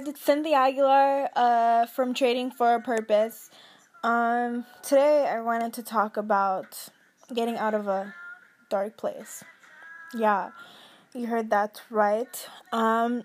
[0.00, 3.50] Guys, it's Cynthia Aguilar uh, from Trading for a Purpose.
[4.02, 6.88] Um, today I wanted to talk about
[7.34, 8.14] getting out of a
[8.70, 9.44] dark place.
[10.14, 10.52] Yeah,
[11.12, 12.48] you heard that right.
[12.72, 13.24] Um,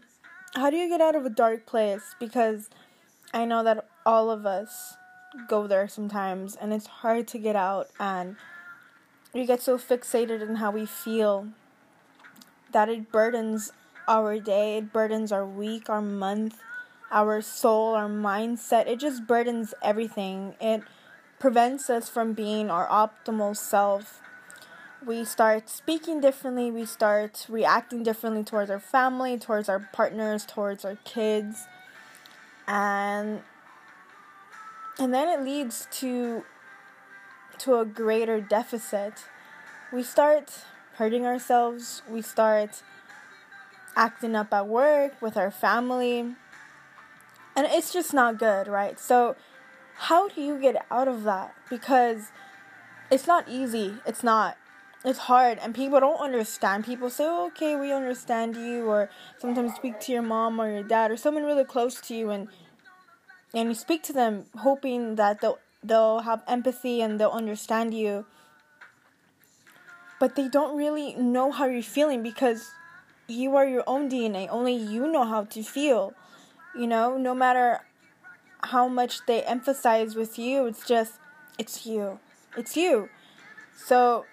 [0.53, 2.13] how do you get out of a dark place?
[2.19, 2.69] Because
[3.33, 4.97] I know that all of us
[5.47, 8.35] go there sometimes and it's hard to get out and
[9.33, 11.47] we get so fixated in how we feel
[12.73, 13.71] that it burdens
[14.07, 16.59] our day, it burdens our week, our month,
[17.11, 18.87] our soul, our mindset.
[18.87, 20.55] It just burdens everything.
[20.59, 20.81] It
[21.39, 24.21] prevents us from being our optimal self.
[25.05, 30.83] We start speaking differently, we start reacting differently towards our family, towards our partners, towards
[30.83, 31.67] our kids.
[32.67, 33.41] And
[34.97, 36.43] and then it leads to
[37.59, 39.25] to a greater deficit.
[39.93, 42.81] We start hurting ourselves, we start
[43.95, 46.19] acting up at work with our family.
[47.55, 48.99] And it's just not good, right?
[48.99, 49.35] So,
[49.95, 51.55] how do you get out of that?
[51.69, 52.31] Because
[53.09, 53.95] it's not easy.
[54.05, 54.57] It's not.
[55.05, 56.83] It's hard, and people don't understand.
[56.83, 60.83] People say, oh, okay, we understand you, or sometimes speak to your mom or your
[60.83, 62.47] dad or someone really close to you, and
[63.53, 68.25] and you speak to them hoping that they'll they'll have empathy and they'll understand you
[70.19, 72.71] but they don't really know how you're feeling because
[73.27, 74.47] you are your own DNA.
[74.49, 76.13] Only you know how to feel.
[76.75, 77.81] You know, no matter
[78.63, 81.13] how much they emphasize with you, it's just,
[81.57, 82.19] it's you.
[82.57, 83.09] It's you.
[83.75, 84.25] So,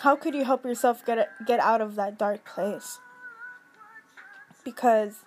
[0.00, 2.98] how could you help yourself get get out of that dark place?
[4.64, 5.24] Because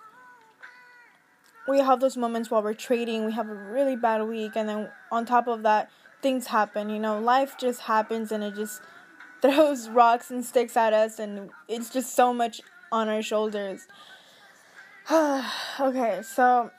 [1.66, 4.90] we have those moments while we're trading, we have a really bad week, and then
[5.12, 5.90] on top of that,
[6.22, 6.88] things happen.
[6.88, 8.80] You know, life just happens, and it just
[9.42, 12.60] throws rocks and sticks at us, and it's just so much
[12.90, 13.86] on our shoulders.
[15.10, 16.70] okay, so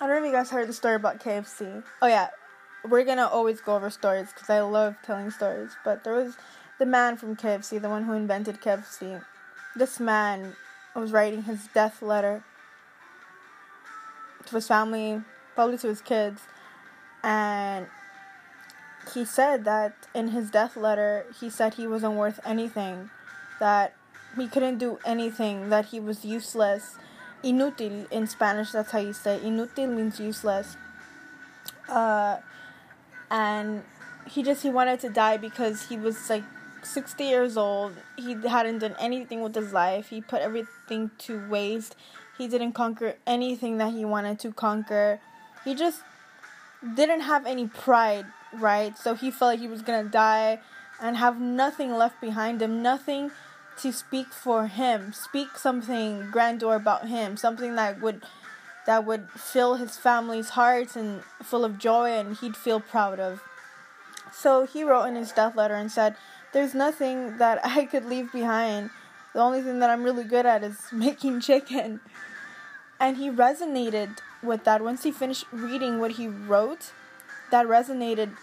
[0.00, 1.82] I don't know if you guys heard the story about KFC.
[2.02, 2.28] Oh yeah,
[2.88, 5.70] we're gonna always go over stories because I love telling stories.
[5.84, 6.36] But there was
[6.78, 9.22] the man from KFC, the one who invented KFC.
[9.76, 10.54] This man
[10.94, 12.44] was writing his death letter
[14.46, 15.22] to his family,
[15.54, 16.42] probably to his kids,
[17.22, 17.86] and
[19.12, 23.10] he said that in his death letter, he said he wasn't worth anything,
[23.60, 23.94] that
[24.36, 26.96] he couldn't do anything, that he was useless.
[27.42, 29.38] Inútil in Spanish, that's how you say.
[29.42, 30.76] Inútil means useless.
[31.88, 32.38] Uh,
[33.30, 33.82] and
[34.26, 36.44] he just he wanted to die because he was like
[36.82, 37.94] 60 years old.
[38.16, 40.08] He hadn't done anything with his life.
[40.08, 41.96] He put everything to waste.
[42.38, 45.20] He didn't conquer anything that he wanted to conquer.
[45.64, 46.02] He just
[46.94, 48.26] didn't have any pride
[48.60, 48.96] right?
[48.98, 50.60] So he felt like he was gonna die
[51.00, 53.30] and have nothing left behind him, nothing
[53.78, 58.22] to speak for him, speak something grandeur about him, something that would
[58.86, 63.42] that would fill his family's hearts and full of joy and he'd feel proud of.
[64.32, 66.16] So he wrote in his death letter and said,
[66.52, 68.90] There's nothing that I could leave behind.
[69.32, 72.00] The only thing that I'm really good at is making chicken.
[73.00, 74.82] And he resonated with that.
[74.82, 76.92] Once he finished reading what he wrote,
[77.54, 78.36] that resonated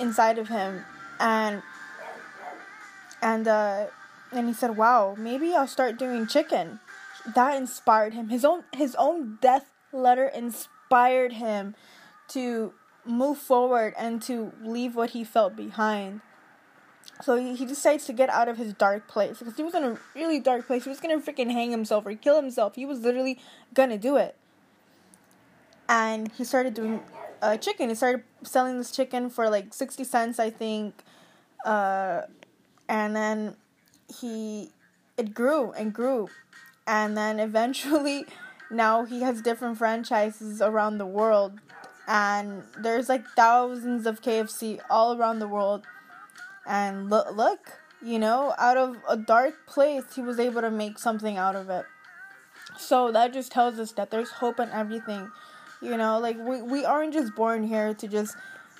[0.00, 0.82] inside of him.
[1.20, 1.62] And
[3.20, 3.86] and uh
[4.32, 6.80] and he said wow maybe i'll start doing chicken.
[7.34, 8.30] That inspired him.
[8.30, 11.74] His own his own death letter inspired him
[12.28, 12.72] to
[13.04, 16.22] move forward and to leave what he felt behind.
[17.22, 19.84] So he, he decides to get out of his dark place because he was in
[19.84, 20.84] a really dark place.
[20.84, 22.74] He was gonna freaking hang himself or kill himself.
[22.74, 23.38] He was literally
[23.74, 24.34] gonna do it.
[25.88, 27.00] And he started doing
[27.42, 27.88] uh, chicken.
[27.88, 30.94] He started selling this chicken for like 60 cents, I think.
[31.64, 32.22] Uh,
[32.88, 33.56] and then
[34.20, 34.70] he,
[35.16, 36.28] it grew and grew.
[36.86, 38.26] And then eventually,
[38.70, 41.60] now he has different franchises around the world.
[42.08, 45.84] And there's like thousands of KFC all around the world.
[46.66, 51.36] And look, you know, out of a dark place, he was able to make something
[51.36, 51.84] out of it.
[52.78, 55.30] So that just tells us that there's hope in everything.
[55.82, 58.36] You know, like we we aren't just born here to just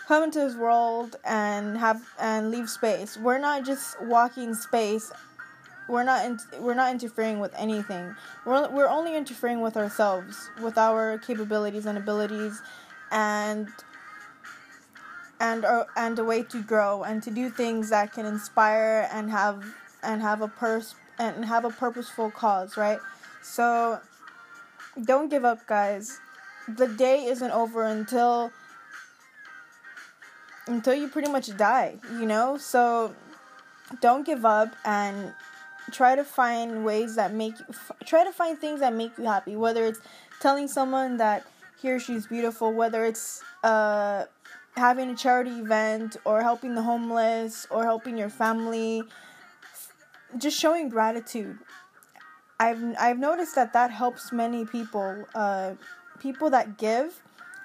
[0.06, 3.18] come into this world and have and leave space.
[3.18, 5.12] We're not just walking space.
[5.88, 8.14] We're not in, we're not interfering with anything.
[8.46, 12.62] We're we're only interfering with ourselves, with our capabilities and abilities,
[13.10, 13.68] and
[15.38, 19.30] and uh, and a way to grow and to do things that can inspire and
[19.30, 19.62] have
[20.02, 22.98] and have a purse and have a purposeful cause, right?
[23.42, 24.00] So
[25.04, 26.20] don't give up, guys
[26.68, 28.50] the day isn't over until
[30.66, 32.56] until you pretty much die, you know?
[32.56, 33.14] So
[34.00, 35.32] don't give up and
[35.92, 39.24] try to find ways that make you f- try to find things that make you
[39.24, 40.00] happy whether it's
[40.40, 41.46] telling someone that
[41.80, 44.24] he or she's beautiful whether it's uh
[44.76, 49.02] having a charity event or helping the homeless or helping your family
[50.38, 51.56] just showing gratitude
[52.58, 55.72] i've i've noticed that that helps many people uh
[56.18, 57.22] people that give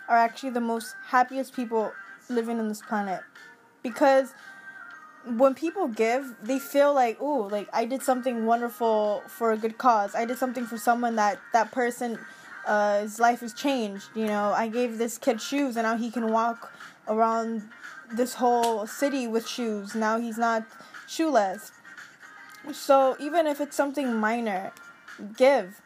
[0.08, 1.92] are actually the most happiest people
[2.30, 3.22] living on this planet
[3.84, 4.34] because
[5.26, 9.78] when people give, they feel like, oh, like I did something wonderful for a good
[9.78, 10.16] cause.
[10.16, 12.18] I did something for someone that that person,
[12.66, 14.06] uh, his life has changed.
[14.16, 16.74] You know, I gave this kid shoes, and now he can walk
[17.08, 17.64] around
[18.12, 19.94] this whole city with shoes.
[19.94, 20.66] Now he's not
[21.08, 21.72] shoeless.
[22.72, 24.72] So even if it's something minor,
[25.38, 25.82] give.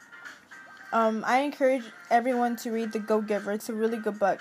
[0.96, 3.52] Um, I encourage everyone to read The Go Giver.
[3.52, 4.40] It's a really good book.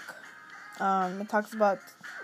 [0.79, 1.81] Um, it talks about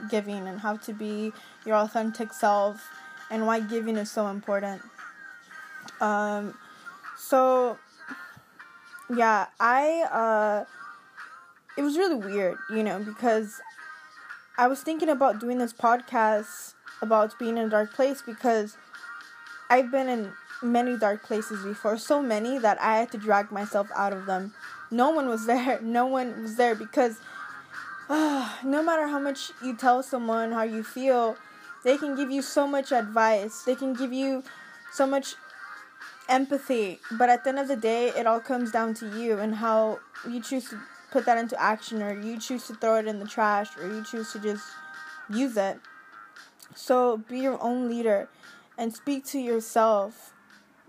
[0.08, 1.32] giving and how to be
[1.66, 2.88] your authentic self
[3.28, 4.82] and why giving is so important.
[6.00, 6.56] Um,
[7.18, 7.76] so,
[9.12, 10.64] yeah, I, uh,
[11.76, 13.60] it was really weird, you know, because
[14.56, 18.76] I was thinking about doing this podcast about being in a dark place because
[19.68, 23.88] I've been in many dark places before, so many that I had to drag myself
[23.94, 24.54] out of them.
[24.90, 25.80] No one was there.
[25.82, 27.18] No one was there because
[28.08, 31.36] ah, no matter how much you tell someone how you feel,
[31.84, 33.62] they can give you so much advice.
[33.62, 34.42] They can give you
[34.92, 35.34] so much
[36.28, 36.98] empathy.
[37.12, 40.00] But at the end of the day, it all comes down to you and how
[40.28, 40.78] you choose to
[41.10, 44.04] put that into action, or you choose to throw it in the trash, or you
[44.04, 44.64] choose to just
[45.28, 45.80] use it.
[46.74, 48.28] So be your own leader
[48.78, 50.32] and speak to yourself.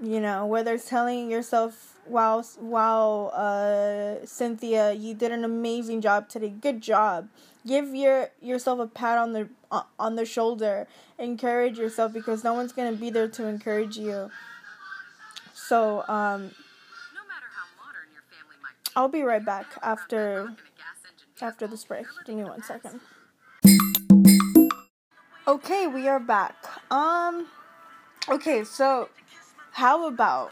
[0.02, 6.28] You know, whether it's telling yourself wow, wow, uh, Cynthia, you did an amazing job
[6.28, 6.50] today.
[6.50, 7.30] Good job.
[7.68, 10.88] Give your yourself a pat on the uh, on the shoulder.
[11.20, 14.32] Encourage yourself because no one's gonna be there to encourage you.
[15.54, 16.52] So, um,
[18.96, 20.56] I'll be right back after
[21.42, 22.08] after this break.
[22.26, 23.02] Give me one second.
[25.48, 26.56] Okay, we are back.
[26.90, 27.48] Um,
[28.30, 29.10] okay, so
[29.72, 30.52] how about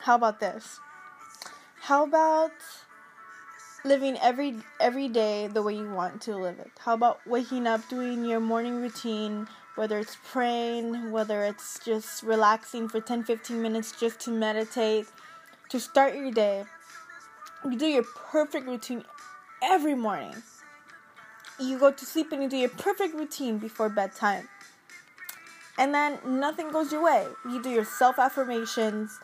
[0.00, 0.78] how about this?
[1.80, 2.52] How about
[3.84, 6.70] living every every day the way you want to live it?
[6.78, 12.88] How about waking up doing your morning routine, whether it's praying, whether it's just relaxing
[12.88, 15.06] for 10-15 minutes just to meditate,
[15.70, 16.64] to start your day.
[17.64, 19.04] You do your perfect routine
[19.62, 20.34] every morning.
[21.58, 24.48] You go to sleep and you do your perfect routine before bedtime.
[25.78, 27.28] And then nothing goes your way.
[27.48, 29.20] You do your self affirmations,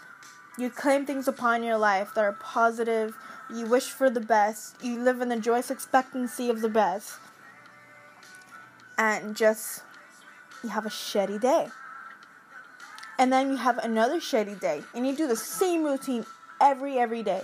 [0.57, 3.17] you claim things upon your life that are positive.
[3.53, 4.83] You wish for the best.
[4.83, 7.15] You live in the joyous expectancy of the best.
[8.97, 9.83] And just,
[10.63, 11.69] you have a shitty day.
[13.19, 14.83] And then you have another shitty day.
[14.95, 16.25] And you do the same routine
[16.61, 17.43] every, every day.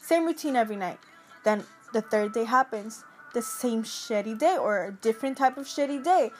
[0.00, 0.98] Same routine every night.
[1.44, 3.04] Then the third day happens.
[3.34, 6.30] The same shitty day or a different type of shitty day.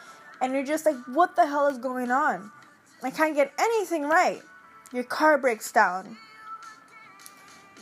[0.40, 2.50] And you're just like, what the hell is going on?
[3.02, 4.42] I can't get anything right.
[4.92, 6.16] Your car breaks down.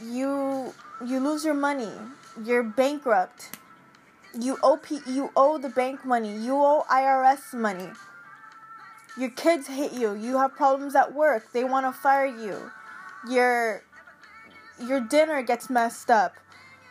[0.03, 0.75] You
[1.05, 1.93] you lose your money.
[2.45, 3.57] You're bankrupt.
[4.39, 6.37] You owe you owe the bank money.
[6.37, 7.89] You owe IRS money.
[9.19, 10.15] Your kids hate you.
[10.15, 11.53] You have problems at work.
[11.53, 12.71] They want to fire you.
[13.29, 13.83] Your
[14.79, 16.35] your dinner gets messed up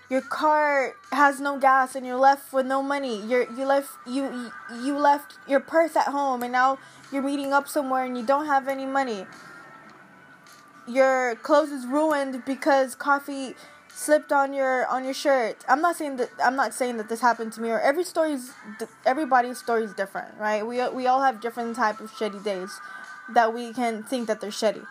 [0.09, 4.51] your car has no gas and you're left with no money you're you left you
[4.83, 6.77] you left your purse at home and now
[7.11, 9.25] you're meeting up somewhere and you don't have any money
[10.87, 13.55] your clothes is ruined because coffee
[13.95, 15.63] slipped on your on your shirt.
[15.67, 18.51] I'm not saying that I'm not saying that this happened to me or every story's
[19.05, 20.65] everybody's story is different, right?
[20.67, 22.79] We we all have different type of shitty days
[23.33, 24.85] that we can think that they're shitty,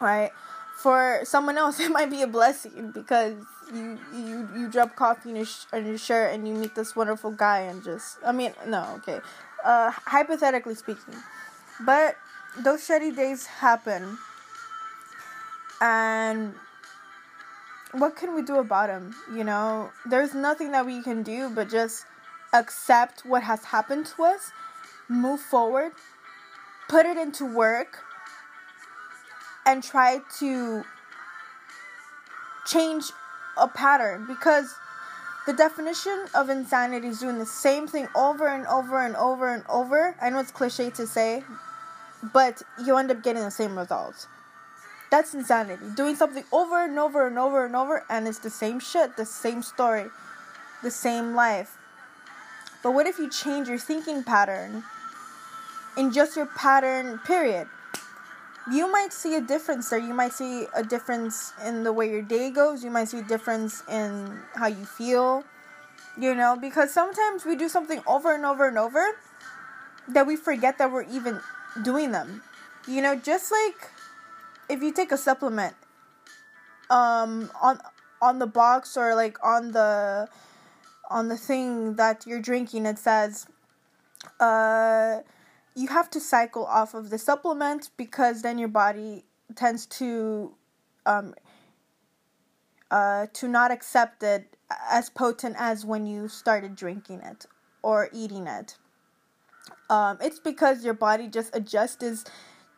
[0.00, 0.32] right?
[0.76, 3.34] For someone else, it might be a blessing because
[3.72, 6.94] you you you drop coffee in your sh- on your shirt and you meet this
[6.94, 9.20] wonderful guy and just I mean no okay,
[9.64, 11.16] uh, hypothetically speaking,
[11.80, 12.16] but
[12.58, 14.18] those shitty days happen.
[15.80, 16.54] And
[17.92, 19.14] what can we do about them?
[19.34, 22.06] You know, there's nothing that we can do but just
[22.52, 24.52] accept what has happened to us,
[25.08, 25.92] move forward,
[26.88, 27.98] put it into work,
[29.66, 30.84] and try to
[32.66, 33.10] change
[33.56, 34.74] a pattern because
[35.46, 39.64] the definition of insanity is doing the same thing over and over and over and
[39.68, 40.14] over.
[40.20, 41.42] I know it's cliche to say,
[42.32, 44.28] but you end up getting the same results.
[45.10, 45.84] That's insanity.
[45.94, 49.26] Doing something over and over and over and over, and it's the same shit, the
[49.26, 50.06] same story,
[50.82, 51.76] the same life.
[52.82, 54.84] But what if you change your thinking pattern
[55.96, 57.68] in just your pattern, period?
[58.70, 59.98] You might see a difference there.
[59.98, 62.84] You might see a difference in the way your day goes.
[62.84, 65.44] You might see a difference in how you feel.
[66.18, 69.16] You know, because sometimes we do something over and over and over
[70.08, 71.40] that we forget that we're even
[71.82, 72.42] doing them.
[72.86, 73.90] You know, just like
[74.68, 75.74] if you take a supplement
[76.90, 77.78] um on
[78.20, 80.28] on the box or like on the
[81.10, 83.46] on the thing that you're drinking it says
[84.40, 85.20] uh
[85.74, 89.24] you have to cycle off of the supplement because then your body
[89.54, 90.54] tends to
[91.06, 91.34] um
[92.90, 94.56] uh to not accept it
[94.90, 97.46] as potent as when you started drinking it
[97.82, 98.76] or eating it.
[99.90, 102.24] Um it's because your body just adjusts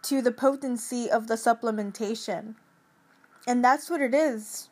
[0.02, 2.54] to the potency of the supplementation.
[3.46, 4.68] And that's what it is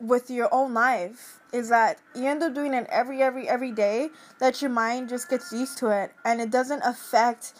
[0.00, 4.10] with your own life is that you end up doing it every every every day
[4.38, 7.54] that your mind just gets used to it and it doesn't affect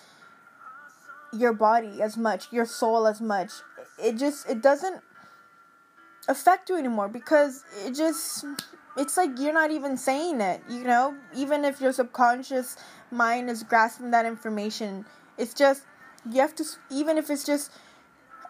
[1.33, 3.51] your body as much your soul as much.
[4.03, 5.03] It just it doesn't
[6.29, 8.45] affect you anymore because it just
[8.97, 11.17] it's like you're not even saying it you know?
[11.35, 12.77] Even if your subconscious
[13.11, 15.05] mind is grasping that information
[15.39, 15.83] it's just
[16.31, 17.73] you have to even if it's just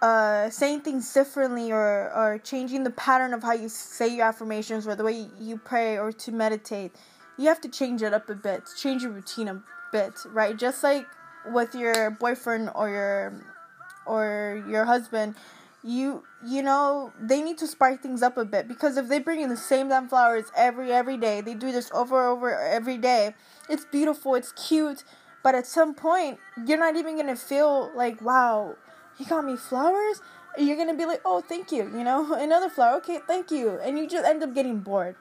[0.00, 4.86] uh, saying things differently or, or changing the pattern of how you say your affirmations
[4.86, 6.92] or the way you pray or to meditate,
[7.36, 9.62] you have to change it up a bit, change your routine a
[9.92, 10.56] bit, right?
[10.56, 11.06] Just like
[11.50, 13.44] with your boyfriend or your
[14.06, 15.34] or your husband,
[15.82, 19.40] you you know they need to spice things up a bit because if they bring
[19.40, 22.98] in the same damn flowers every every day, they do this over and over every
[22.98, 23.34] day.
[23.68, 25.04] It's beautiful, it's cute,
[25.42, 28.76] but at some point you're not even gonna feel like wow
[29.18, 30.20] he got me flowers?
[30.56, 32.32] You're gonna be like oh thank you you know?
[32.38, 32.96] Another flower?
[32.98, 33.78] Okay thank you.
[33.82, 35.16] And you just end up getting bored.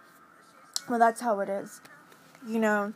[0.88, 1.82] Well that's how it is
[2.48, 2.94] you know?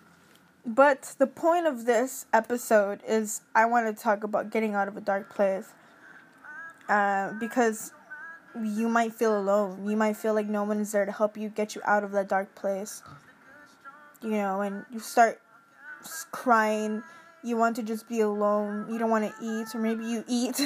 [0.65, 4.95] But the point of this episode is i want to talk about getting out of
[4.95, 5.73] a dark place
[6.87, 7.93] uh, because
[8.61, 9.89] you might feel alone.
[9.89, 12.11] You might feel like no one is there to help you get you out of
[12.11, 13.01] that dark place
[14.21, 14.61] you know?
[14.61, 15.41] And you start
[16.31, 17.03] crying
[17.43, 20.61] you want to just be alone, you don't want to eat, or maybe you eat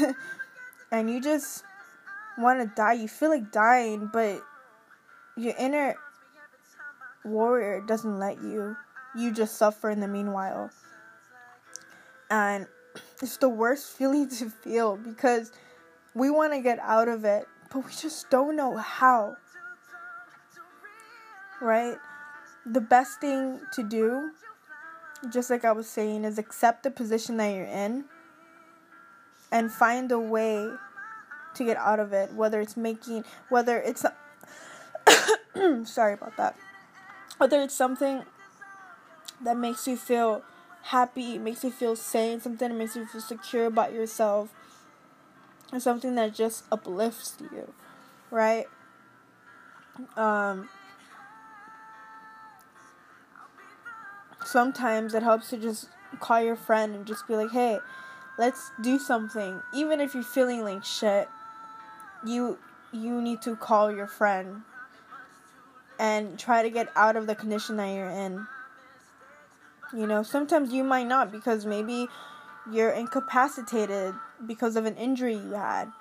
[0.91, 1.63] and you just
[2.38, 2.94] want to die.
[2.94, 4.41] You feel like dying, but
[5.38, 5.96] your inner
[7.24, 8.75] warrior doesn't let you.
[9.15, 10.70] You just suffer in the meanwhile.
[12.29, 12.67] And
[13.22, 15.51] it's the worst feeling to feel because
[16.13, 19.38] we want to get out of it, but we just don't know how.
[21.62, 21.98] Right?
[22.65, 24.32] The best thing to do
[25.32, 28.05] just like I was saying, is accept the position that you're in
[29.51, 30.70] and find a way
[31.55, 32.34] to get out of it.
[32.34, 34.05] Whether it's making, whether it's,
[35.89, 36.55] sorry about that,
[37.38, 38.24] whether it's something
[39.41, 40.44] that makes you feel
[40.84, 44.50] happy, makes you feel sane, something that makes you feel secure about yourself,
[45.74, 47.74] or something that just uplifts you,
[48.32, 48.67] right?
[50.15, 50.70] Um,
[54.55, 55.89] sometimes it helps to just
[56.21, 57.77] call your friend and just be like, hey,
[58.38, 59.62] let's do something.
[59.74, 61.27] Even if you're feeling like shit,
[62.25, 62.57] you
[62.93, 64.62] you need to call your friend
[66.00, 68.47] and try to get out of the condition that you're in.
[69.93, 72.07] You know, sometimes you might not because maybe
[72.71, 74.13] you're incapacitated
[74.47, 75.91] because of an injury you had.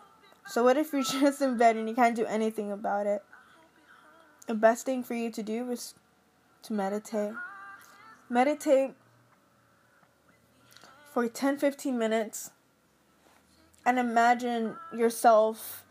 [0.47, 3.25] So what if you're just in bed and you can't do anything about it?
[4.47, 5.97] The best thing for you to do is
[6.63, 7.33] to meditate.
[8.35, 8.91] Meditate
[11.13, 12.51] for 10 15 minutes
[13.87, 15.85] and imagine yourself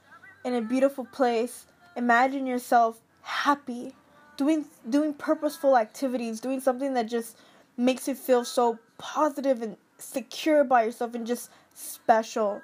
[0.43, 1.67] in a beautiful place.
[1.95, 3.95] Imagine yourself happy,
[4.35, 7.37] doing doing purposeful activities, doing something that just
[7.77, 12.61] makes you feel so positive and secure by yourself and just special.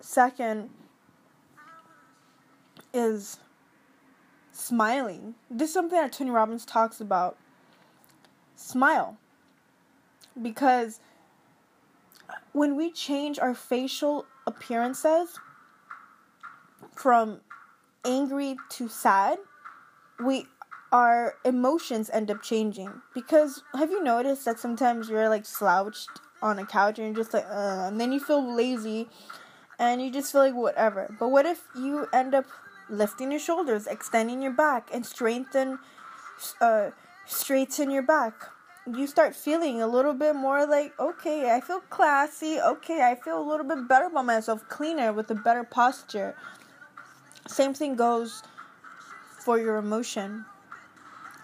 [0.00, 0.68] Second
[2.92, 3.38] is
[4.52, 5.36] smiling.
[5.50, 7.38] This is something that Tony Robbins talks about
[8.58, 9.16] smile.
[10.40, 11.00] Because
[12.52, 15.38] when we change our facial appearances
[16.94, 17.40] from
[18.04, 19.38] angry to sad,
[20.24, 20.46] we
[20.90, 23.02] our emotions end up changing.
[23.14, 26.08] Because have you noticed that sometimes you're like slouched
[26.40, 29.08] on a couch and you're just like, uh, and then you feel lazy
[29.78, 31.14] and you just feel like whatever.
[31.18, 32.46] But what if you end up
[32.88, 35.78] lifting your shoulders, extending your back, and strengthen,
[36.60, 36.90] uh,
[37.28, 38.50] straighten your back.
[38.86, 42.58] You start feeling a little bit more like, okay, I feel classy.
[42.58, 46.34] Okay, I feel a little bit better about myself, cleaner with a better posture.
[47.46, 48.42] Same thing goes
[49.44, 50.46] for your emotion.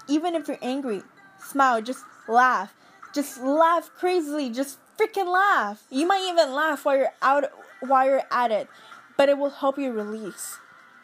[0.09, 1.03] Even if you're angry,
[1.38, 2.75] smile, just laugh.
[3.14, 4.50] Just laugh crazily.
[4.50, 5.85] Just freaking laugh.
[5.91, 7.45] You might even laugh while you're out
[7.81, 8.69] while you're at it,
[9.17, 10.59] but it will help you release.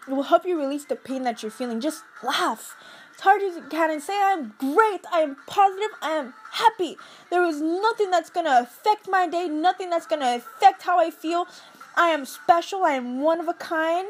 [0.09, 1.81] It will help you release the pain that you're feeling.
[1.81, 2.77] Just laugh.
[3.13, 6.97] It's hard as you can and say, I'm great, I am positive, I am happy.
[7.31, 11.47] There is nothing that's gonna affect my day, nothing that's gonna affect how I feel.
[11.97, 14.09] I am special, I am one of a kind.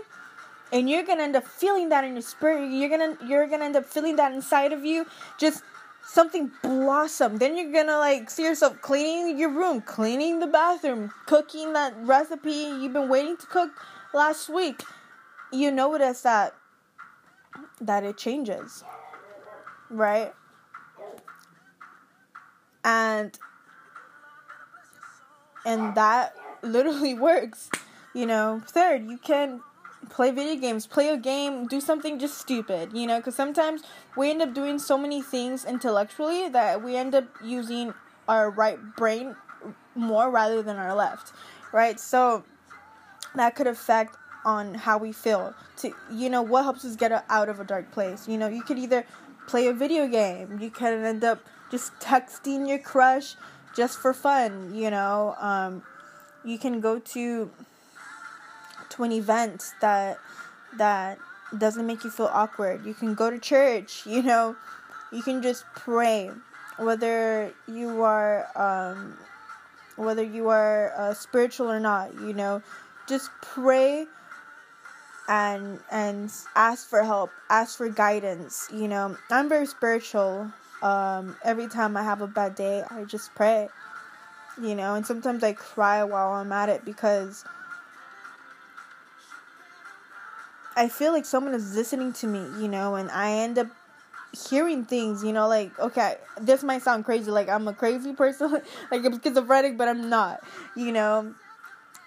[0.73, 2.70] And you're gonna end up feeling that in your spirit.
[2.70, 5.06] You're gonna you're gonna end up feeling that inside of you.
[5.38, 5.64] Just
[6.06, 7.38] something blossom.
[7.38, 12.52] Then you're gonna like see yourself cleaning your room, cleaning the bathroom, cooking that recipe
[12.52, 13.70] you've been waiting to cook
[14.14, 14.85] last week.
[15.52, 16.54] You notice that
[17.80, 18.85] that it changes.
[19.88, 20.33] Right?
[22.85, 23.38] And
[25.64, 27.71] and that literally works.
[28.14, 29.61] You know, third, you can
[30.09, 33.83] play video games, play a game, do something just stupid, you know, because sometimes
[34.16, 37.95] we end up doing so many things intellectually that we end up using
[38.28, 39.37] our right brain
[39.95, 41.33] more rather than our left,
[41.73, 42.00] right?
[42.00, 42.45] So
[43.35, 45.54] that could affect on how we feel.
[45.78, 48.28] To you know, what helps us get out of a dark place.
[48.28, 49.04] You know, you could either
[49.47, 53.37] play a video game, you could end up just texting your crush
[53.75, 54.75] just for fun.
[54.75, 55.82] You know, um,
[56.44, 57.50] you can go to
[58.90, 60.18] to an event that
[60.76, 61.18] that
[61.56, 62.85] doesn't make you feel awkward.
[62.87, 64.56] You can go to church, you know,
[65.12, 66.30] you can just pray
[66.78, 69.18] whether you are um,
[69.97, 72.62] whether you are uh, spiritual or not, you know,
[73.06, 74.06] just pray
[75.31, 79.17] and and ask for help, ask for guidance, you know.
[79.31, 80.53] I'm very spiritual.
[80.83, 83.69] Um, every time I have a bad day, I just pray.
[84.61, 87.45] You know, and sometimes I cry while I'm at it because
[90.77, 93.69] I feel like someone is listening to me, you know, and I end up
[94.49, 98.51] hearing things, you know, like, okay, this might sound crazy, like I'm a crazy person,
[98.90, 100.43] like I'm schizophrenic, but I'm not,
[100.75, 101.35] you know.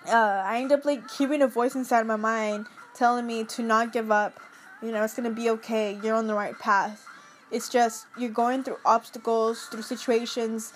[0.06, 3.94] Uh, I end up like hearing a voice inside my mind telling me to not
[3.94, 4.40] give up,
[4.82, 7.06] you know, it's gonna be okay, you're on the right path.
[7.52, 10.74] It's just you're going through obstacles, through situations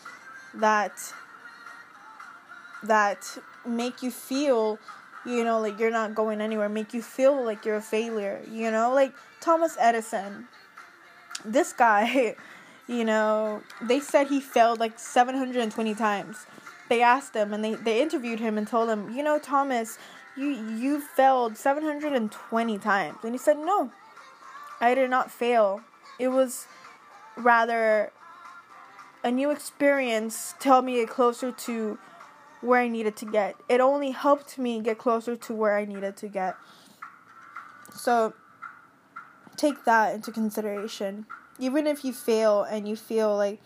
[0.53, 1.13] that
[2.83, 4.79] that make you feel
[5.27, 8.71] you know, like you're not going anywhere, make you feel like you're a failure, you
[8.71, 10.47] know, like Thomas Edison.
[11.43, 12.35] This guy,
[12.87, 16.45] you know, they said he failed like 720 times.
[16.87, 19.97] They asked him and they, they interviewed him and told him, you know, Thomas,
[20.37, 23.17] you you failed 720 times.
[23.23, 23.91] And he said, no,
[24.79, 25.81] I did not fail.
[26.19, 26.67] It was
[27.35, 28.11] rather
[29.23, 31.97] a new experience to help me get closer to
[32.61, 33.55] where I needed to get.
[33.67, 36.55] It only helped me get closer to where I needed to get.
[37.93, 38.33] So
[39.55, 41.25] take that into consideration.
[41.59, 43.59] Even if you fail and you feel like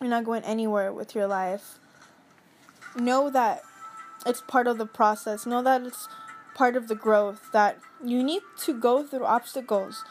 [0.00, 1.78] you're not going anywhere with your life,
[2.96, 3.62] know that
[4.26, 5.46] it's part of the process.
[5.46, 6.08] Know that it's
[6.54, 10.04] part of the growth, that you need to go through obstacles.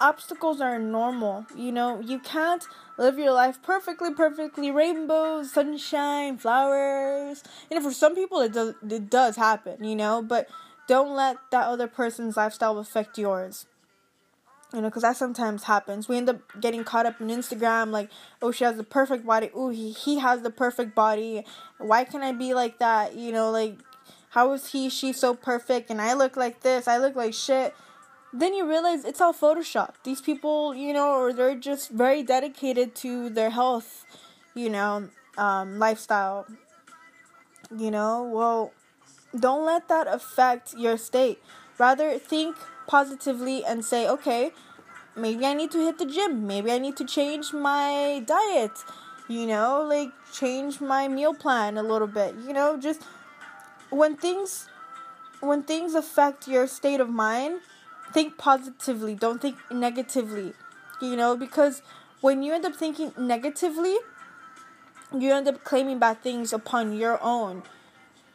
[0.00, 1.46] Obstacles are normal.
[1.56, 2.66] You know, you can't
[2.98, 7.42] live your life perfectly, perfectly rainbows, sunshine, flowers.
[7.70, 10.48] You know, for some people it does it does happen, you know, but
[10.86, 13.66] don't let that other person's lifestyle affect yours.
[14.76, 16.06] You know, because that sometimes happens.
[16.06, 18.10] We end up getting caught up in Instagram, like,
[18.42, 19.50] oh, she has the perfect body.
[19.54, 21.46] Oh, he, he has the perfect body.
[21.78, 23.16] Why can't I be like that?
[23.16, 23.78] You know, like,
[24.30, 25.90] how is he, she so perfect?
[25.90, 26.86] And I look like this.
[26.86, 27.74] I look like shit
[28.32, 29.94] then you realize it's all Photoshop.
[30.04, 34.04] These people, you know, or they're just very dedicated to their health,
[34.54, 35.08] you know,
[35.38, 36.46] um, lifestyle.
[37.74, 38.72] You know, well,
[39.38, 41.42] don't let that affect your state.
[41.78, 44.52] Rather, think positively and say, okay,
[45.16, 46.46] maybe I need to hit the gym.
[46.46, 48.84] Maybe I need to change my diet.
[49.28, 52.34] You know, like change my meal plan a little bit.
[52.46, 53.02] You know, just
[53.90, 54.68] when things
[55.40, 57.60] when things affect your state of mind,
[58.12, 60.52] think positively, don't think negatively.
[61.00, 61.82] You know, because
[62.20, 63.96] when you end up thinking negatively,
[65.12, 67.62] you end up claiming bad things upon your own.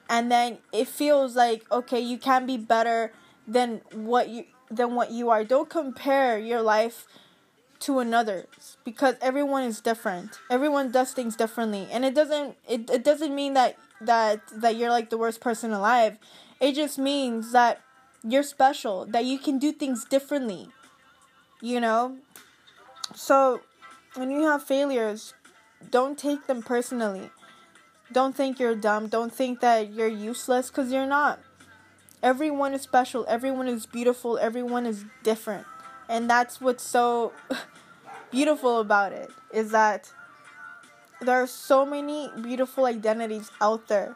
[0.09, 3.13] And then it feels like okay, you can be better
[3.47, 5.43] than what you than what you are.
[5.43, 7.07] Don't compare your life
[7.81, 10.39] to another's because everyone is different.
[10.49, 11.87] Everyone does things differently.
[11.91, 15.71] And it doesn't it, it doesn't mean that that that you're like the worst person
[15.71, 16.17] alive.
[16.59, 17.81] It just means that
[18.23, 20.69] you're special, that you can do things differently.
[21.59, 22.17] You know?
[23.15, 23.61] So,
[24.15, 25.33] when you have failures,
[25.89, 27.29] don't take them personally.
[28.11, 29.07] Don't think you're dumb.
[29.07, 31.39] Don't think that you're useless because you're not.
[32.23, 33.25] Everyone is special.
[33.27, 34.37] Everyone is beautiful.
[34.37, 35.65] Everyone is different.
[36.07, 37.33] And that's what's so
[38.31, 40.11] beautiful about it is that
[41.21, 44.15] there are so many beautiful identities out there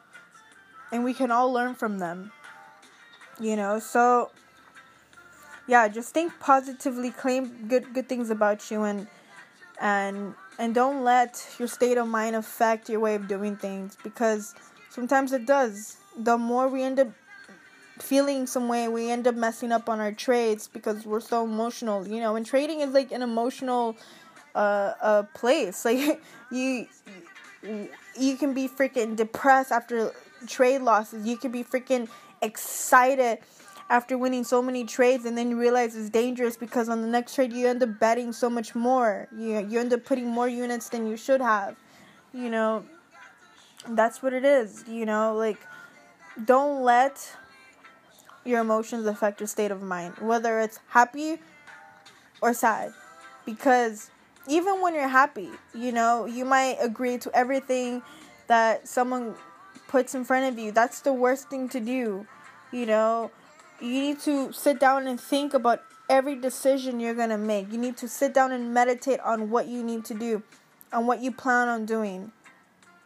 [0.92, 2.32] and we can all learn from them
[3.40, 4.32] you know so
[5.68, 9.08] yeah just think positively claim good good things about you and
[9.80, 14.56] and and don't let your state of mind affect your way of doing things because
[14.90, 17.10] sometimes it does the more we end up
[18.00, 22.06] feeling some way we end up messing up on our trades because we're so emotional
[22.08, 23.96] you know and trading is like an emotional
[24.56, 25.86] uh, uh place.
[25.96, 26.88] Like you
[28.18, 30.12] you can be freaking depressed after
[30.48, 31.26] trade losses.
[31.26, 32.08] You can be freaking
[32.42, 33.40] excited
[33.90, 37.36] after winning so many trades and then you realize it's dangerous because on the next
[37.36, 39.28] trade you end up betting so much more.
[39.36, 41.76] You you end up putting more units than you should have
[42.34, 42.86] you know?
[43.88, 45.36] That's what it is you know?
[45.36, 45.60] Like
[46.44, 47.36] don't let
[48.46, 51.40] your emotions affect your state of mind, whether it's happy
[52.42, 52.94] or sad.
[53.46, 54.10] Because
[54.48, 58.02] even when you're happy, you know, you might agree to everything
[58.48, 59.36] that someone
[59.88, 60.72] puts in front of you.
[60.72, 62.28] That's the worst thing to do.
[62.72, 63.32] You know,
[63.82, 67.72] you need to sit down and think about every decision you're going to make.
[67.72, 70.44] You need to sit down and meditate on what you need to do,
[70.94, 72.32] on what you plan on doing.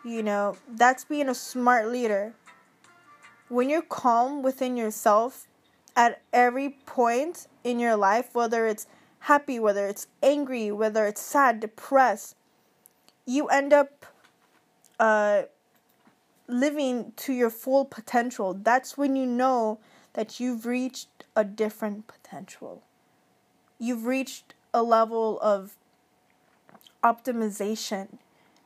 [0.03, 2.33] You know, that's being a smart leader
[3.49, 5.47] when you're calm within yourself
[5.95, 8.87] at every point in your life, whether it's
[9.21, 12.35] happy, whether it's angry, whether it's sad, depressed,
[13.25, 14.05] you end up
[14.99, 15.43] uh,
[16.47, 18.53] living to your full potential.
[18.53, 19.79] That's when you know
[20.13, 22.83] that you've reached a different potential.
[23.79, 25.75] You've reached a level of
[27.03, 28.17] optimization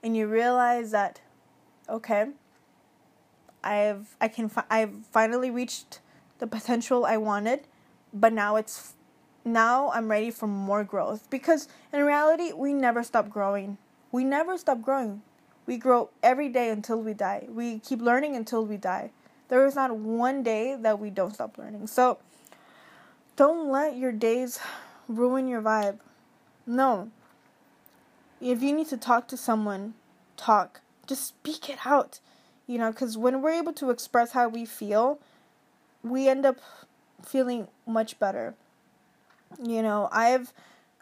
[0.01, 1.21] and you realize that
[1.87, 2.27] okay
[3.63, 5.99] I've I can fi- I've finally reached
[6.39, 7.61] the potential I wanted,
[8.13, 8.93] but now it's
[9.45, 13.77] now I'm ready for more growth because in reality we never stop growing.
[14.11, 15.21] We never stop growing.
[15.65, 17.47] We grow every day until we die.
[17.49, 19.11] We keep learning until we die.
[19.47, 21.87] There is not one day that we don't stop learning.
[21.87, 22.17] So
[23.35, 24.59] don't let your days
[25.07, 25.99] ruin your vibe.
[26.65, 27.11] No.
[28.41, 29.93] If you need to talk to someone,
[30.37, 30.81] talk.
[31.07, 32.19] Just speak it out
[32.67, 35.19] you know because when we're able to express how we feel
[36.03, 36.59] we end up
[37.25, 38.55] feeling much better.
[39.63, 40.51] You know i've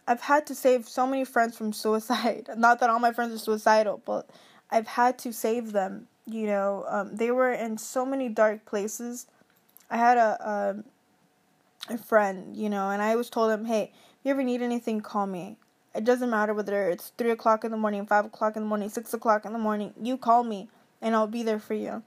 [0.07, 2.49] i've had to save so many friends from suicide.
[2.57, 4.29] Not that all my friends are suicidal but
[4.69, 6.85] i've had to save them you know.
[6.87, 9.27] Um, they were in so many dark places.
[9.89, 10.83] I had a,
[11.89, 14.61] a a friend you know and i always told him hey if you ever need
[14.61, 15.57] anything call me.
[15.93, 18.89] It doesn't matter whether it's three o'clock in the morning five o'clock in the morning
[18.89, 20.69] six o'clock in the morning you call me
[21.01, 22.03] and I'll be there for you.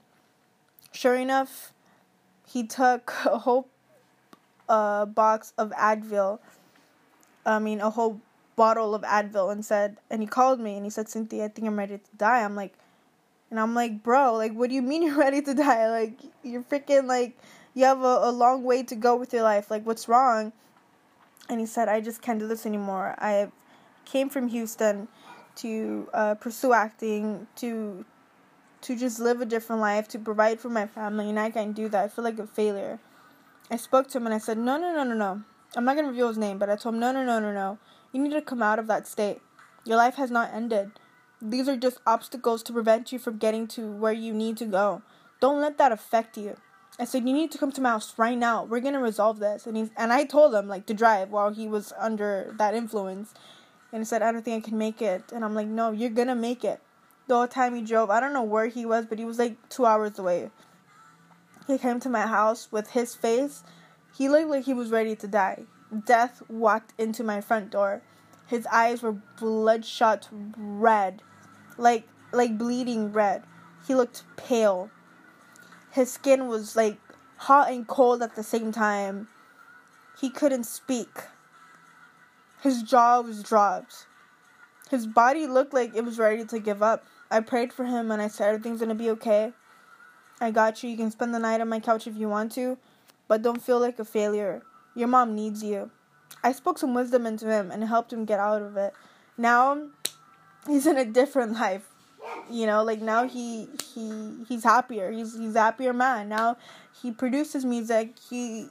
[0.91, 1.73] Sure enough,
[2.47, 3.67] he took a whole
[4.69, 6.39] uh, box of Advil.
[7.45, 8.21] I mean, a whole
[8.55, 11.67] bottle of Advil and said, and he called me and he said, Cynthia, I think
[11.67, 12.43] I'm ready to die.
[12.43, 12.73] I'm like,
[13.51, 15.89] and I'm like, bro, like, what do you mean you're ready to die?
[15.89, 17.37] Like, you're freaking, like,
[17.73, 19.69] you have a, a long way to go with your life.
[19.69, 20.53] Like, what's wrong?
[21.49, 23.15] And he said, I just can't do this anymore.
[23.19, 23.51] I
[24.05, 25.07] came from Houston
[25.57, 28.05] to uh, pursue acting, to
[28.85, 31.89] to just live a different life, to provide for my family, and I can't do
[31.89, 32.03] that.
[32.03, 32.99] I feel like a failure.
[33.71, 35.41] I spoke to him and I said, No, no, no, no, no.
[35.75, 37.51] I'm not going to reveal his name, but I told him, No, no, no, no,
[37.51, 37.79] no.
[38.11, 39.41] You need to come out of that state.
[39.85, 40.91] Your life has not ended.
[41.41, 45.01] These are just obstacles to prevent you from getting to where you need to go.
[45.39, 46.55] Don't let that affect you.
[46.99, 48.65] I said, You need to come to my house right now.
[48.65, 49.65] We're going to resolve this.
[49.65, 53.33] And, he's, and I told him, like, to drive while he was under that influence.
[53.91, 55.31] And he said, I don't think I can make it.
[55.33, 56.81] And I'm like, No, you're going to make it
[57.27, 58.09] the whole time he drove.
[58.09, 60.49] I don't know where he was, but he was like two hours away.
[61.67, 63.63] He came to my house with his face.
[64.15, 65.63] He looked like he was ready to die.
[66.05, 68.01] Death walked into my front door.
[68.47, 71.21] His eyes were bloodshot red,
[71.77, 73.43] like like bleeding red.
[73.87, 74.91] He looked pale.
[75.91, 76.99] His skin was like
[77.37, 79.27] hot and cold at the same time.
[80.19, 81.23] He couldn't speak.
[82.61, 84.07] His jaw was dropped.
[84.89, 87.05] His body looked like it was ready to give up.
[87.29, 89.53] I prayed for him and I said everything's gonna be okay.
[90.39, 90.89] I got you.
[90.89, 92.77] You can spend the night on my couch if you want to,
[93.27, 94.61] but don't feel like a failure.
[94.95, 95.91] Your mom needs you.
[96.43, 98.93] I spoke some wisdom into him and helped him get out of it.
[99.37, 99.87] Now
[100.67, 101.89] he's in a different life.
[102.49, 105.11] You know, like now he he he's happier.
[105.11, 106.29] He's he's happier man.
[106.29, 106.57] Now
[107.01, 108.15] he produces music.
[108.29, 108.67] He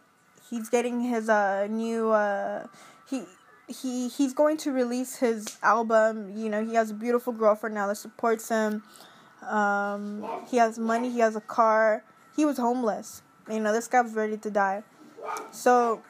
[0.51, 2.67] he's getting his uh new uh
[3.09, 3.23] he
[3.68, 6.37] he he's going to release his album.
[6.37, 8.83] You know, he has a beautiful girlfriend now that supports him.
[9.42, 11.11] Um, he has money.
[11.11, 12.05] He has a car.
[12.37, 13.22] He was homeless.
[13.50, 14.83] You know, this guy was ready to die.
[15.50, 16.03] So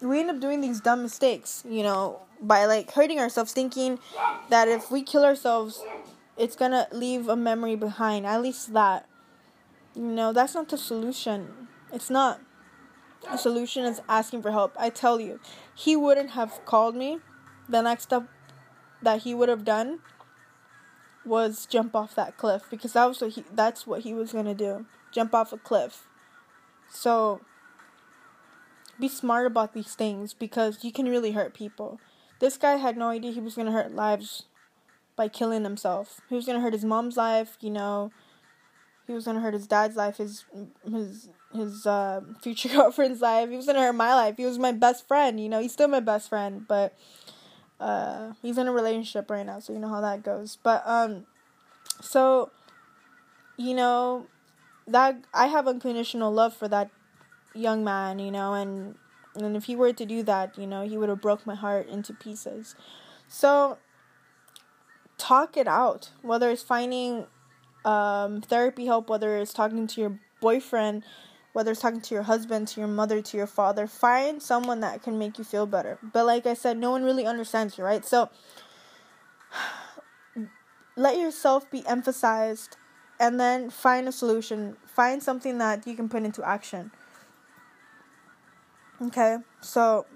[0.00, 1.64] we end up doing these dumb mistakes.
[1.68, 3.98] You know, by like hurting ourselves, thinking
[4.48, 5.82] that if we kill ourselves,
[6.36, 8.26] it's gonna leave a memory behind.
[8.26, 9.06] At least that.
[9.94, 11.68] You know, that's not the solution.
[11.92, 12.40] It's not.
[13.36, 14.74] Solution is asking for help.
[14.78, 15.40] I tell you,
[15.74, 17.18] he wouldn't have called me.
[17.68, 18.28] The next step
[19.02, 20.00] that he would have done
[21.24, 24.54] was jump off that cliff because that was what he that's what he was gonna
[24.54, 24.86] do.
[25.12, 26.06] Jump off a cliff.
[26.90, 27.40] So
[28.98, 32.00] be smart about these things because you can really hurt people.
[32.38, 34.44] This guy had no idea he was gonna hurt lives
[35.14, 36.20] by killing himself.
[36.28, 38.10] He was gonna hurt his mom's life, you know.
[39.10, 40.44] He was gonna hurt his dad's life, his
[40.88, 43.50] his his uh, future girlfriend's life.
[43.50, 44.36] He was gonna hurt my life.
[44.36, 45.60] He was my best friend, you know.
[45.60, 46.96] He's still my best friend, but
[47.80, 50.58] uh, he's in a relationship right now, so you know how that goes.
[50.62, 51.26] But um,
[52.00, 52.52] so
[53.56, 54.28] you know
[54.86, 56.92] that I have unconditional love for that
[57.52, 58.94] young man, you know, and
[59.34, 61.88] and if he were to do that, you know, he would have broke my heart
[61.88, 62.76] into pieces.
[63.26, 63.78] So
[65.18, 67.26] talk it out, whether it's finding
[67.84, 71.04] um, therapy help, whether it's talking to your boyfriend,
[71.52, 75.02] whether it's talking to your husband, to your mother, to your father, find someone that
[75.02, 75.98] can make you feel better.
[76.02, 78.04] But like I said, no one really understands you, right?
[78.04, 78.30] So
[80.96, 82.76] let yourself be emphasized
[83.18, 84.76] and then find a solution.
[84.86, 86.90] Find something that you can put into action.
[89.02, 89.38] Okay?
[89.60, 90.06] So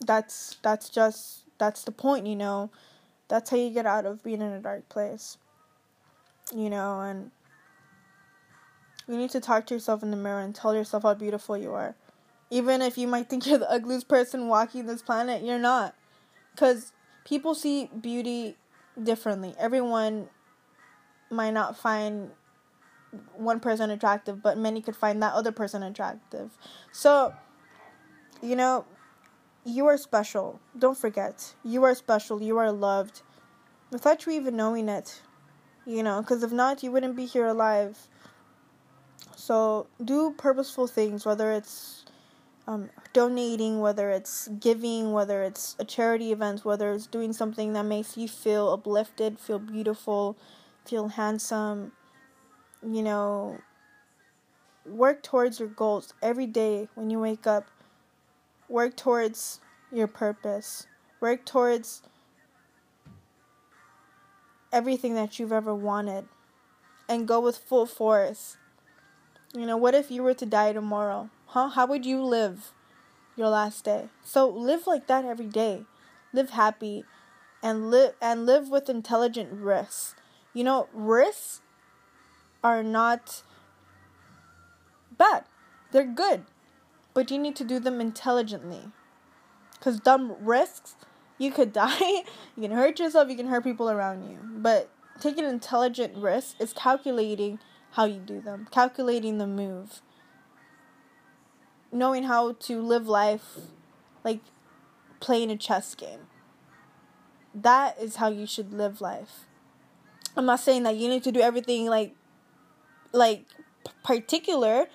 [0.00, 2.70] that's that's just that's the point, you know.
[3.32, 5.38] That's how you get out of being in a dark place.
[6.54, 7.30] You know, and
[9.08, 11.72] you need to talk to yourself in the mirror and tell yourself how beautiful you
[11.72, 11.94] are.
[12.50, 15.94] Even if you might think you're the ugliest person walking this planet, you're not.
[16.54, 16.92] Because
[17.24, 18.58] people see beauty
[19.02, 19.54] differently.
[19.58, 20.28] Everyone
[21.30, 22.32] might not find
[23.34, 26.50] one person attractive, but many could find that other person attractive.
[26.92, 27.32] So,
[28.42, 28.84] you know,
[29.64, 30.60] you are special.
[30.78, 31.54] Don't forget.
[31.64, 32.42] You are special.
[32.42, 33.22] You are loved.
[33.90, 35.22] Without you even knowing it.
[35.86, 38.08] You know, because if not, you wouldn't be here alive.
[39.36, 42.04] So do purposeful things, whether it's
[42.66, 47.84] um, donating, whether it's giving, whether it's a charity event, whether it's doing something that
[47.84, 50.36] makes you feel uplifted, feel beautiful,
[50.86, 51.92] feel handsome.
[52.84, 53.58] You know,
[54.86, 57.66] work towards your goals every day when you wake up.
[58.72, 59.60] Work towards
[59.92, 60.86] your purpose.
[61.20, 62.02] Work towards
[64.72, 66.24] everything that you've ever wanted
[67.08, 68.56] and go with full force
[69.54, 71.28] you know, what if you were to die tomorrow?
[71.46, 71.68] Huh?
[71.68, 72.72] How would you live
[73.36, 74.08] your last day?
[74.24, 75.82] So live like that every day.
[76.32, 77.04] Live happy
[77.62, 80.14] and live and live with intelligent risks.
[80.54, 81.60] You know, risks
[82.64, 83.42] are not
[85.16, 85.44] bad.
[85.90, 86.44] They're good.
[87.14, 88.90] But you need to do them intelligently.
[89.80, 90.96] Cuz dumb risks,
[91.38, 92.24] you could die,
[92.56, 94.38] you can hurt yourself, you can hurt people around you.
[94.42, 97.58] But taking intelligent risks is calculating
[97.92, 100.00] how you do them, calculating the move,
[101.90, 103.58] knowing how to live life
[104.24, 104.40] like
[105.20, 106.26] playing a chess game.
[107.54, 109.46] That is how you should live life.
[110.36, 112.14] I'm not saying that you need to do everything like
[113.12, 113.44] like
[114.02, 114.86] particular,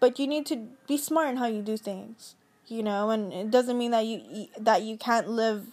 [0.00, 2.34] but you need to be smart in how you do things.
[2.66, 5.66] You know, and it doesn't mean that you that you can't live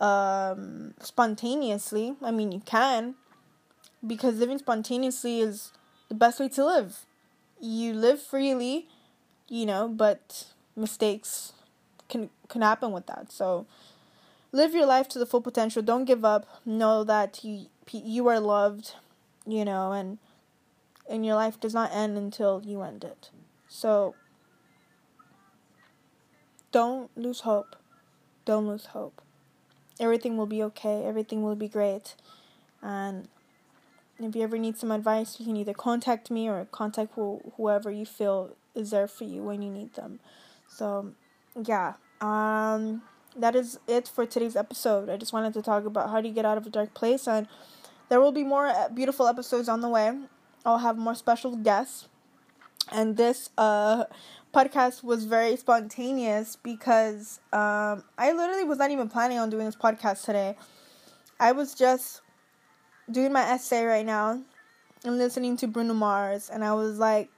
[0.00, 2.14] um, spontaneously.
[2.22, 3.14] I mean, you can
[4.06, 5.72] because living spontaneously is
[6.08, 7.04] the best way to live.
[7.60, 8.88] You live freely,
[9.48, 11.52] you know, but mistakes
[12.08, 13.30] can can happen with that.
[13.30, 13.66] So
[14.52, 15.82] live your life to the full potential.
[15.82, 16.46] Don't give up.
[16.64, 18.94] Know that you you are loved,
[19.46, 20.18] you know, and
[21.08, 23.30] and your life does not end until you end it.
[23.72, 24.16] So
[26.72, 27.76] don't lose hope.
[28.44, 29.22] Don't lose hope.
[30.00, 31.04] Everything will be okay.
[31.04, 32.16] Everything will be great.
[32.82, 33.28] And
[34.18, 37.92] if you ever need some advice, you can either contact me or contact who, whoever
[37.92, 40.18] you feel is there for you when you need them.
[40.66, 41.12] So,
[41.64, 41.94] yeah.
[42.20, 43.02] Um,
[43.36, 45.08] that is it for today's episode.
[45.08, 47.28] I just wanted to talk about how do you get out of a dark place,
[47.28, 47.46] and
[48.08, 50.12] there will be more uh, beautiful episodes on the way.
[50.66, 52.08] I'll have more special guests,
[52.92, 54.04] and this uh
[54.54, 59.76] podcast was very spontaneous because um I literally was not even planning on doing this
[59.76, 60.56] podcast today.
[61.38, 62.20] I was just
[63.10, 64.42] doing my essay right now
[65.04, 67.30] and listening to Bruno Mars, and I was like,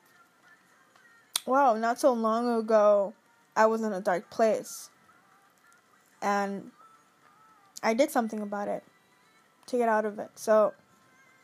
[1.46, 3.14] wow, not so long ago,
[3.56, 4.90] I was in a dark place.
[6.20, 6.70] And
[7.82, 8.84] I did something about it
[9.66, 10.30] to get out of it.
[10.34, 10.72] So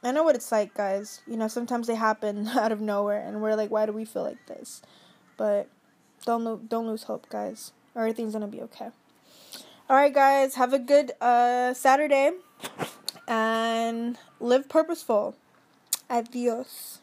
[0.02, 1.20] I know what it's like, guys.
[1.26, 4.22] You know, sometimes they happen out of nowhere, and we're like, why do we feel
[4.22, 4.82] like this?
[5.37, 5.68] But
[6.24, 7.72] don't lo- don't lose hope, guys.
[7.96, 8.90] Everything's gonna be okay.
[9.90, 10.54] All right, guys.
[10.54, 12.32] Have a good uh, Saturday,
[13.26, 15.34] and live purposeful.
[16.11, 17.00] Adios.